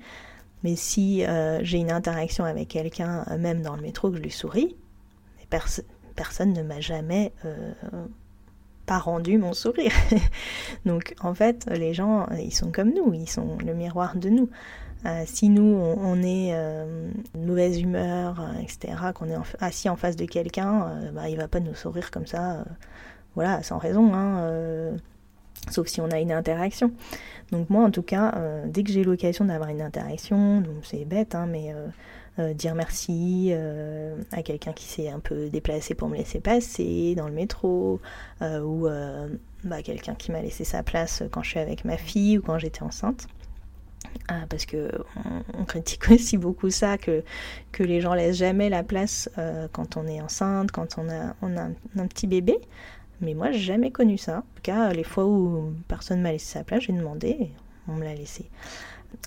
Mais 0.64 0.74
si 0.74 1.22
j'ai 1.60 1.78
une 1.78 1.92
interaction 1.92 2.44
avec 2.44 2.66
quelqu'un, 2.66 3.24
même 3.38 3.62
dans 3.62 3.76
le 3.76 3.82
métro, 3.82 4.10
que 4.10 4.16
je 4.16 4.22
lui 4.22 4.32
souris, 4.32 4.74
personne 5.50 6.52
ne 6.52 6.64
m'a 6.64 6.80
jamais 6.80 7.32
pas 8.86 8.98
rendu 8.98 9.38
mon 9.38 9.52
sourire. 9.52 9.92
Donc 10.84 11.14
en 11.20 11.32
fait, 11.32 11.68
les 11.70 11.94
gens, 11.94 12.26
ils 12.40 12.52
sont 12.52 12.72
comme 12.72 12.92
nous, 12.92 13.14
ils 13.14 13.30
sont 13.30 13.56
le 13.64 13.72
miroir 13.72 14.16
de 14.16 14.30
nous. 14.30 14.50
Euh, 15.06 15.22
si 15.26 15.48
nous, 15.48 15.62
on, 15.62 16.22
est 16.22 16.50
euh, 16.52 17.10
de 17.34 17.46
mauvaise 17.46 17.80
humeur, 17.80 18.40
euh, 18.40 18.60
etc., 18.60 18.94
qu'on 19.14 19.28
est 19.28 19.36
assis 19.60 19.88
en 19.88 19.96
face 19.96 20.16
de 20.16 20.24
quelqu'un, 20.24 21.10
bah, 21.12 21.28
il 21.28 21.36
va 21.36 21.48
pas 21.48 21.60
nous 21.60 21.74
sourire 21.74 22.10
comme 22.10 22.26
ça, 22.26 22.64
voilà, 23.34 23.62
sans 23.62 23.78
raison, 23.78 24.12
hein, 24.12 24.96
sauf 25.70 25.86
si 25.86 26.00
on 26.00 26.10
a 26.10 26.18
une 26.18 26.32
interaction. 26.32 26.92
Donc 27.52 27.70
moi, 27.70 27.84
en 27.84 27.90
tout 27.90 28.02
cas, 28.02 28.34
dès 28.66 28.82
que 28.82 28.90
j'ai 28.90 29.04
l'occasion 29.04 29.44
d'avoir 29.44 29.70
une 29.70 29.82
interaction, 29.82 30.60
donc 30.60 30.84
c'est 30.84 31.04
bête, 31.04 31.34
hein, 31.34 31.46
mais 31.46 31.74
dire 32.54 32.74
merci 32.74 33.52
à 34.32 34.42
quelqu'un 34.42 34.72
qui 34.72 34.86
s'est 34.86 35.08
un 35.08 35.20
peu 35.20 35.48
déplacé 35.48 35.94
pour 35.94 36.08
me 36.08 36.16
laisser 36.16 36.40
passer 36.40 37.14
dans 37.16 37.28
le 37.28 37.34
métro, 37.34 38.00
ou 38.42 38.88
bah, 39.64 39.82
quelqu'un 39.82 40.14
qui 40.16 40.32
m'a 40.32 40.42
laissé 40.42 40.64
sa 40.64 40.82
place 40.82 41.22
quand 41.30 41.42
je 41.42 41.50
suis 41.50 41.60
avec 41.60 41.84
ma 41.84 41.96
fille 41.96 42.38
ou 42.38 42.42
quand 42.42 42.58
j'étais 42.58 42.82
enceinte. 42.82 43.28
Ah, 44.28 44.44
parce 44.48 44.66
que 44.66 44.90
on, 45.58 45.64
critique 45.64 46.10
aussi 46.10 46.36
beaucoup 46.36 46.70
ça, 46.70 46.98
que, 46.98 47.22
les 47.78 48.00
gens 48.00 48.14
laissent 48.14 48.36
jamais 48.36 48.68
la 48.68 48.82
place 48.82 49.30
euh, 49.38 49.68
quand 49.72 49.96
on 49.96 50.06
est 50.06 50.20
enceinte, 50.20 50.70
quand 50.70 50.98
on 50.98 51.08
a, 51.08 51.34
on 51.42 51.56
a 51.56 51.68
un, 51.98 52.06
petit 52.06 52.26
bébé. 52.26 52.58
Mais 53.20 53.34
moi, 53.34 53.50
j'ai 53.50 53.60
jamais 53.60 53.90
connu 53.90 54.18
ça. 54.18 54.38
En 54.38 54.40
tout 54.40 54.62
cas, 54.62 54.92
les 54.92 55.04
fois 55.04 55.26
où 55.26 55.72
personne 55.88 56.20
m'a 56.20 56.32
laissé 56.32 56.58
sa 56.58 56.64
place, 56.64 56.82
j'ai 56.82 56.92
demandé, 56.92 57.50
on 57.88 57.94
me 57.94 58.04
l'a 58.04 58.14
laissé. 58.14 58.48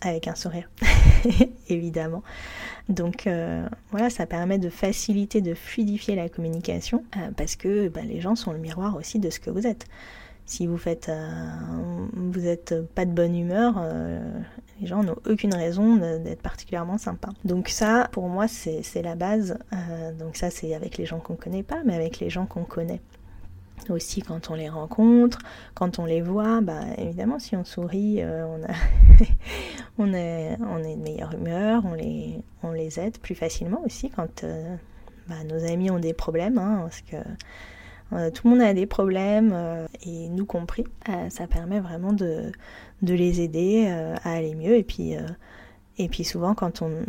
Avec 0.03 0.27
un 0.27 0.35
sourire, 0.35 0.69
évidemment. 1.67 2.21
Donc 2.87 3.25
euh, 3.25 3.67
voilà, 3.89 4.11
ça 4.11 4.27
permet 4.27 4.59
de 4.59 4.69
faciliter, 4.69 5.41
de 5.41 5.55
fluidifier 5.55 6.15
la 6.15 6.29
communication, 6.29 7.03
euh, 7.17 7.31
parce 7.35 7.55
que 7.55 7.87
bah, 7.87 8.01
les 8.03 8.21
gens 8.21 8.35
sont 8.35 8.51
le 8.51 8.59
miroir 8.59 8.95
aussi 8.95 9.17
de 9.17 9.31
ce 9.31 9.39
que 9.39 9.49
vous 9.49 9.65
êtes 9.65 9.87
si 10.45 10.67
vous 10.67 10.77
faites, 10.77 11.11
vous 12.13 12.45
êtes 12.45 12.81
pas 12.93 13.05
de 13.05 13.11
bonne 13.11 13.35
humeur, 13.35 13.81
les 14.81 14.87
gens 14.87 15.03
n'ont 15.03 15.17
aucune 15.29 15.53
raison 15.53 15.95
d'être 15.97 16.41
particulièrement 16.41 16.97
sympas. 16.97 17.29
Donc 17.45 17.69
ça, 17.69 18.09
pour 18.11 18.27
moi, 18.27 18.47
c'est 18.47 19.01
la 19.03 19.15
base. 19.15 19.57
Euh, 19.73 20.11
donc 20.13 20.35
ça, 20.35 20.49
c'est 20.49 20.73
avec 20.73 20.97
les 20.97 21.05
gens 21.05 21.19
qu'on 21.19 21.35
connaît 21.35 21.63
pas, 21.63 21.83
mais 21.85 21.95
avec 21.95 22.19
les 22.19 22.31
gens 22.31 22.47
qu'on 22.47 22.63
connaît. 22.63 22.99
Aussi 23.89 24.21
quand 24.21 24.51
on 24.51 24.55
les 24.55 24.69
rencontre, 24.69 25.39
quand 25.73 25.97
on 25.97 26.05
les 26.05 26.21
voit, 26.21 26.61
bah 26.61 26.81
évidemment 26.99 27.39
si 27.39 27.55
on 27.55 27.65
sourit, 27.65 28.21
euh, 28.21 28.45
on, 29.97 30.13
est, 30.13 30.55
de 30.57 31.01
meilleure 31.01 31.33
humeur, 31.33 31.83
on 31.85 32.71
les, 32.71 32.99
aide 32.99 33.17
plus 33.17 33.33
facilement 33.33 33.81
aussi 33.83 34.11
quand 34.11 34.43
euh, 34.43 34.75
bah, 35.27 35.43
nos 35.45 35.65
amis 35.65 35.89
ont 35.89 35.97
des 35.97 36.13
problèmes, 36.13 36.59
hein, 36.59 36.81
parce 36.83 37.01
que 37.01 37.17
tout 38.11 38.47
le 38.47 38.49
monde 38.49 38.61
a 38.61 38.73
des 38.73 38.85
problèmes, 38.85 39.87
et 40.05 40.29
nous 40.29 40.45
compris. 40.45 40.83
ça 41.29 41.47
permet 41.47 41.79
vraiment 41.79 42.13
de, 42.13 42.51
les 43.01 43.41
aider 43.41 43.85
euh, 43.87 44.15
à 44.23 44.33
aller 44.33 44.55
mieux. 44.55 44.75
Et 44.75 44.83
puis, 44.83 45.15
euh, 45.15 46.23
souvent, 46.23 46.53
quand 46.53 46.81
on, 46.81 47.05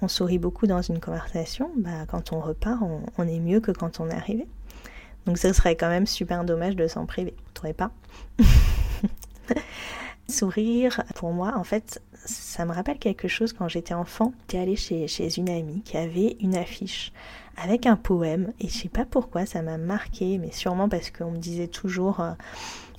on, 0.00 0.08
sourit 0.08 0.38
beaucoup 0.38 0.66
dans 0.66 0.82
une 0.82 1.00
conversation, 1.00 1.70
bah, 1.76 2.06
quand 2.08 2.32
on 2.32 2.40
repart, 2.40 2.82
on, 3.18 3.28
est 3.28 3.40
mieux 3.40 3.60
que 3.60 3.70
quand 3.70 4.00
on 4.00 4.08
est 4.08 4.14
arrivé. 4.14 4.46
Donc 5.26 5.38
ce 5.38 5.52
serait 5.52 5.76
quand 5.76 5.88
même 5.88 6.06
super 6.06 6.44
dommage 6.44 6.74
de 6.74 6.88
s'en 6.88 7.06
priver. 7.06 7.34
Vous 7.36 7.52
trouvez 7.54 7.72
pas? 7.72 7.92
Sourire, 10.28 11.02
pour 11.14 11.32
moi, 11.32 11.54
en 11.56 11.64
fait, 11.64 12.02
ça 12.14 12.64
me 12.64 12.72
rappelle 12.72 12.98
quelque 12.98 13.28
chose 13.28 13.52
quand 13.52 13.68
j'étais 13.68 13.94
enfant. 13.94 14.32
J'étais 14.42 14.58
allée 14.58 14.76
chez 14.76 15.38
une 15.38 15.48
amie 15.48 15.82
qui 15.82 15.96
avait 15.96 16.36
une 16.40 16.56
affiche 16.56 17.12
avec 17.56 17.86
un 17.86 17.96
poème 17.96 18.52
et 18.60 18.68
je 18.68 18.72
sais 18.72 18.88
pas 18.88 19.04
pourquoi 19.04 19.46
ça 19.46 19.62
m'a 19.62 19.78
marqué, 19.78 20.38
mais 20.38 20.52
sûrement 20.52 20.88
parce 20.88 21.10
qu'on 21.10 21.32
me 21.32 21.38
disait 21.38 21.68
toujours 21.68 22.20
euh, 22.20 22.32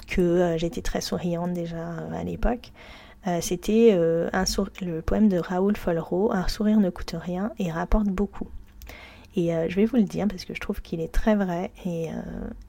que 0.08 0.22
euh, 0.22 0.58
j'étais 0.58 0.82
très 0.82 1.02
souriante 1.02 1.54
déjà 1.54 1.78
euh, 1.78 2.14
à 2.14 2.24
l'époque. 2.24 2.72
Euh, 3.28 3.40
c'était 3.42 3.96
le 3.96 5.02
poème 5.02 5.30
de 5.30 5.38
Raoul 5.38 5.78
Follereau, 5.78 6.32
Un 6.34 6.48
sourire 6.48 6.80
ne 6.80 6.90
coûte 6.90 7.16
rien 7.18 7.52
et 7.58 7.72
rapporte 7.72 8.08
beaucoup. 8.08 8.48
Et 9.36 9.50
je 9.68 9.76
vais 9.76 9.86
vous 9.86 9.96
le 9.96 10.04
dire 10.04 10.28
parce 10.28 10.46
que 10.46 10.54
je 10.54 10.60
trouve 10.60 10.80
qu'il 10.82 11.02
est 11.02 11.12
très 11.12 11.34
vrai 11.34 11.72
et, 11.86 12.10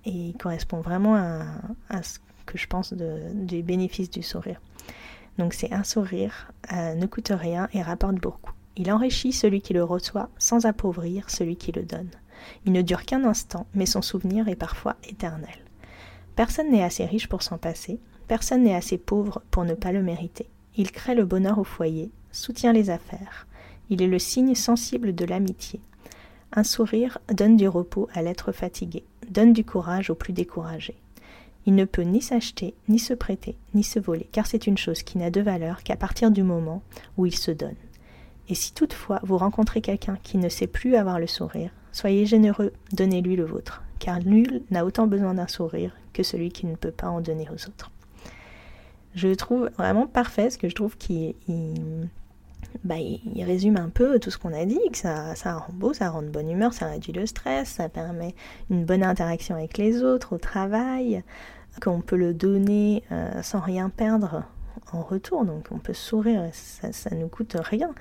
il 0.06 0.32
correspond 0.38 0.80
vraiment 0.80 1.14
à, 1.90 2.02
ce 2.02 2.20
que 2.46 2.56
je 2.56 2.66
pense 2.66 2.94
du 2.94 3.62
bénéfice 3.62 4.08
du 4.08 4.22
sourire. 4.22 4.62
Donc 5.36 5.52
c'est 5.52 5.74
un 5.74 5.84
sourire, 5.84 6.50
ne 6.72 7.04
coûte 7.04 7.32
rien 7.34 7.68
et 7.74 7.82
rapporte 7.82 8.14
beaucoup. 8.14 8.52
Il 8.76 8.90
enrichit 8.90 9.32
celui 9.32 9.60
qui 9.60 9.72
le 9.72 9.84
reçoit 9.84 10.30
sans 10.38 10.66
appauvrir 10.66 11.30
celui 11.30 11.56
qui 11.56 11.72
le 11.72 11.82
donne. 11.82 12.10
Il 12.66 12.72
ne 12.72 12.82
dure 12.82 13.04
qu'un 13.04 13.24
instant, 13.24 13.66
mais 13.74 13.86
son 13.86 14.02
souvenir 14.02 14.48
est 14.48 14.56
parfois 14.56 14.96
éternel. 15.08 15.56
Personne 16.36 16.70
n'est 16.70 16.82
assez 16.82 17.04
riche 17.04 17.28
pour 17.28 17.42
s'en 17.42 17.58
passer, 17.58 18.00
personne 18.26 18.64
n'est 18.64 18.74
assez 18.74 18.98
pauvre 18.98 19.42
pour 19.50 19.64
ne 19.64 19.74
pas 19.74 19.92
le 19.92 20.02
mériter. 20.02 20.48
Il 20.76 20.90
crée 20.90 21.14
le 21.14 21.24
bonheur 21.24 21.58
au 21.58 21.64
foyer, 21.64 22.10
soutient 22.32 22.72
les 22.72 22.90
affaires. 22.90 23.46
Il 23.90 24.02
est 24.02 24.08
le 24.08 24.18
signe 24.18 24.54
sensible 24.56 25.14
de 25.14 25.24
l'amitié. 25.24 25.80
Un 26.52 26.64
sourire 26.64 27.18
donne 27.32 27.56
du 27.56 27.68
repos 27.68 28.08
à 28.12 28.22
l'être 28.22 28.50
fatigué, 28.50 29.04
donne 29.30 29.52
du 29.52 29.64
courage 29.64 30.10
aux 30.10 30.14
plus 30.14 30.32
découragés. 30.32 30.96
Il 31.66 31.74
ne 31.76 31.84
peut 31.84 32.02
ni 32.02 32.20
s'acheter, 32.20 32.74
ni 32.88 32.98
se 32.98 33.14
prêter, 33.14 33.56
ni 33.74 33.84
se 33.84 33.98
voler, 33.98 34.28
car 34.32 34.46
c'est 34.46 34.66
une 34.66 34.76
chose 34.76 35.02
qui 35.02 35.18
n'a 35.18 35.30
de 35.30 35.40
valeur 35.40 35.82
qu'à 35.82 35.96
partir 35.96 36.30
du 36.30 36.42
moment 36.42 36.82
où 37.16 37.26
il 37.26 37.34
se 37.34 37.50
donne. 37.50 37.76
Et 38.48 38.54
si 38.54 38.74
toutefois 38.74 39.20
vous 39.22 39.38
rencontrez 39.38 39.80
quelqu'un 39.80 40.18
qui 40.22 40.38
ne 40.38 40.48
sait 40.48 40.66
plus 40.66 40.96
avoir 40.96 41.18
le 41.18 41.26
sourire, 41.26 41.70
soyez 41.92 42.26
généreux, 42.26 42.72
donnez-lui 42.92 43.36
le 43.36 43.44
vôtre 43.44 43.84
car 44.04 44.20
nul 44.20 44.62
n'a 44.70 44.84
autant 44.84 45.06
besoin 45.06 45.32
d'un 45.32 45.46
sourire 45.46 45.92
que 46.12 46.22
celui 46.22 46.50
qui 46.50 46.66
ne 46.66 46.76
peut 46.76 46.90
pas 46.90 47.08
en 47.08 47.22
donner 47.22 47.48
aux 47.48 47.68
autres. 47.68 47.90
Je 49.14 49.28
trouve 49.28 49.70
vraiment 49.78 50.06
parfait, 50.06 50.42
parce 50.42 50.58
que 50.58 50.68
je 50.68 50.74
trouve 50.74 50.98
qu'il 50.98 51.34
bah, 52.84 52.96
résume 53.34 53.78
un 53.78 53.88
peu 53.88 54.18
tout 54.18 54.30
ce 54.30 54.36
qu'on 54.36 54.52
a 54.52 54.66
dit, 54.66 54.80
que 54.92 54.98
ça, 54.98 55.34
ça 55.36 55.54
rend 55.54 55.72
beau, 55.72 55.94
ça 55.94 56.10
rend 56.10 56.20
de 56.20 56.28
bonne 56.28 56.50
humeur, 56.50 56.74
ça 56.74 56.86
réduit 56.86 57.12
le 57.12 57.24
stress, 57.24 57.68
ça 57.68 57.88
permet 57.88 58.34
une 58.68 58.84
bonne 58.84 59.02
interaction 59.02 59.54
avec 59.54 59.78
les 59.78 60.02
autres 60.02 60.34
au 60.34 60.38
travail, 60.38 61.22
qu'on 61.80 62.02
peut 62.02 62.16
le 62.16 62.34
donner 62.34 63.04
euh, 63.10 63.42
sans 63.42 63.60
rien 63.60 63.88
perdre 63.88 64.44
en 64.92 65.02
retour, 65.02 65.44
donc 65.44 65.66
on 65.70 65.78
peut 65.78 65.94
sourire, 65.94 66.48
ça 66.52 67.10
ne 67.14 67.20
nous 67.20 67.28
coûte 67.28 67.56
rien, 67.58 67.94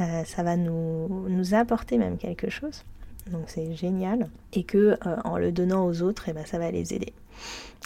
euh, 0.00 0.24
ça 0.24 0.42
va 0.42 0.56
nous, 0.56 1.26
nous 1.28 1.54
apporter 1.54 1.98
même 1.98 2.18
quelque 2.18 2.50
chose 2.50 2.84
donc 3.30 3.44
c'est 3.46 3.74
génial, 3.74 4.28
et 4.52 4.62
que 4.62 4.96
euh, 5.04 5.16
en 5.24 5.36
le 5.36 5.50
donnant 5.50 5.84
aux 5.84 6.02
autres, 6.02 6.28
et 6.28 6.30
eh 6.30 6.34
ben, 6.34 6.46
ça 6.46 6.60
va 6.60 6.70
les 6.70 6.94
aider. 6.94 7.12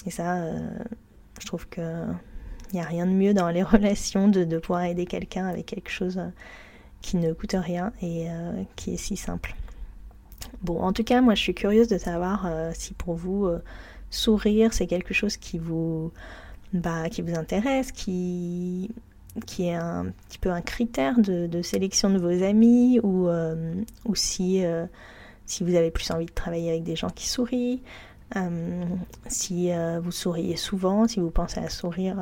Et 0.05 0.11
ça, 0.11 0.37
euh, 0.37 0.69
je 1.41 1.47
trouve 1.47 1.67
que 1.69 2.05
il 2.73 2.75
n'y 2.75 2.83
a 2.83 2.85
rien 2.85 3.07
de 3.07 3.13
mieux 3.13 3.33
dans 3.33 3.49
les 3.49 3.63
relations 3.63 4.29
de, 4.29 4.45
de 4.45 4.59
pouvoir 4.59 4.85
aider 4.85 5.07
quelqu'un 5.07 5.47
avec 5.47 5.65
quelque 5.65 5.91
chose 5.91 6.21
qui 7.01 7.17
ne 7.17 7.33
coûte 7.33 7.55
rien 7.55 7.93
et 8.03 8.27
qui 8.77 8.93
est 8.93 8.99
si 8.99 9.17
simple. 9.17 9.57
bon, 10.63 10.79
en 10.83 10.93
tout 10.93 11.05
cas, 11.05 11.23
moi 11.23 11.35
je 11.35 11.41
suis 11.41 11.55
curieuse 11.55 11.89
de 11.89 11.97
savoir 11.97 12.47
si 12.75 12.93
pour 12.93 13.15
vous 13.15 13.49
sourire 14.11 14.75
c'est 14.75 14.87
quelque 14.87 15.15
chose 15.15 15.39
qui 15.39 15.57
vous, 15.57 16.13
bah, 16.73 17.09
qui 17.09 17.23
vous 17.23 17.35
intéresse, 17.35 17.93
qui, 17.93 18.91
qui 19.47 19.67
est 19.67 19.75
un 19.75 20.07
petit 20.29 20.39
peu 20.39 20.51
un 20.51 20.61
critère 20.61 21.19
de, 21.19 21.63
sélection 21.63 22.11
de 22.11 22.19
vos 22.19 22.43
amis 22.45 23.01
ou, 23.01 23.29
euh, 23.29 23.75
euh, 24.07 24.87
si 25.47 25.65
vous 25.65 25.75
avez 25.75 25.91
plus 25.91 26.11
envie 26.11 26.27
de 26.27 26.33
travailler 26.33 26.71
avec 26.71 26.83
des 26.83 26.97
gens 26.97 27.11
qui 27.11 27.29
sourient, 27.29 27.83
euh, 28.37 28.85
si 29.27 29.71
vous 30.03 30.13
souriez 30.13 30.57
souvent, 30.57 31.09
si 31.09 31.21
vous 31.21 31.31
pensez 31.31 31.61
à 31.61 31.69
sourire 31.69 32.17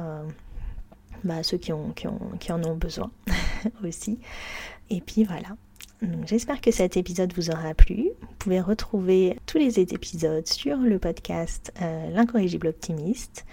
bah, 1.24 1.36
à 1.36 1.42
ceux 1.42 1.58
qui, 1.58 1.72
ont, 1.72 1.90
qui, 1.90 2.06
ont, 2.06 2.20
qui 2.40 2.52
en 2.52 2.62
ont 2.64 2.76
besoin 2.76 3.10
aussi. 3.84 4.18
Et 4.90 5.00
puis 5.00 5.24
voilà. 5.24 5.56
J'espère 6.26 6.60
que 6.60 6.70
cet 6.70 6.96
épisode 6.96 7.32
vous 7.34 7.50
aura 7.50 7.74
plu. 7.74 8.10
Vous 8.20 8.34
pouvez 8.38 8.60
retrouver 8.60 9.36
tous 9.46 9.58
les 9.58 9.80
épisodes 9.80 10.46
sur 10.46 10.76
le 10.76 10.98
podcast 11.00 11.72
L'incorrigible 11.80 12.68
optimiste. 12.68 13.44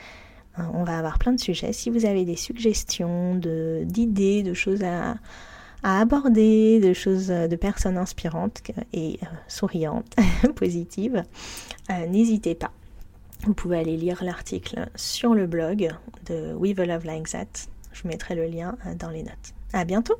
Hein, 0.58 0.72
on 0.74 0.84
va 0.84 0.98
avoir 0.98 1.20
plein 1.20 1.34
de 1.34 1.40
sujets. 1.40 1.74
Si 1.74 1.90
vous 1.90 2.06
avez 2.06 2.26
des 2.26 2.36
suggestions, 2.36 3.36
d'idées, 3.36 4.44
de, 4.44 4.54
choses 4.54 4.84
à, 4.84 5.16
aborder, 5.84 6.80
de 6.80 6.94
choses, 6.94 7.30
euh, 7.30 7.48
de 7.48 7.56
personnes 7.56 7.98
inspirantes 7.98 8.62
et 8.94 9.20
euh, 9.22 9.26
souriantes, 9.48 10.16
positives, 10.56 11.24
euh, 11.92 12.08
n'hésitez 12.08 12.56
pas. 12.56 12.72
Vous 13.46 13.54
pouvez 13.54 13.80
aller 13.80 13.98
lire 13.98 14.24
l'article 14.24 14.88
sur 14.96 15.36
le 15.36 15.46
blog 15.46 15.90
de 16.26 16.54
We 16.54 16.76
Love 16.76 17.06
Like 17.06 17.30
That. 17.30 17.46
Je 17.92 18.04
vous 18.04 18.08
mettrai 18.08 18.36
le 18.36 18.46
lien 18.48 18.78
dans 18.98 19.10
les 19.10 19.24
notes. 19.24 19.54
À 19.74 19.86
bientôt! 19.86 20.16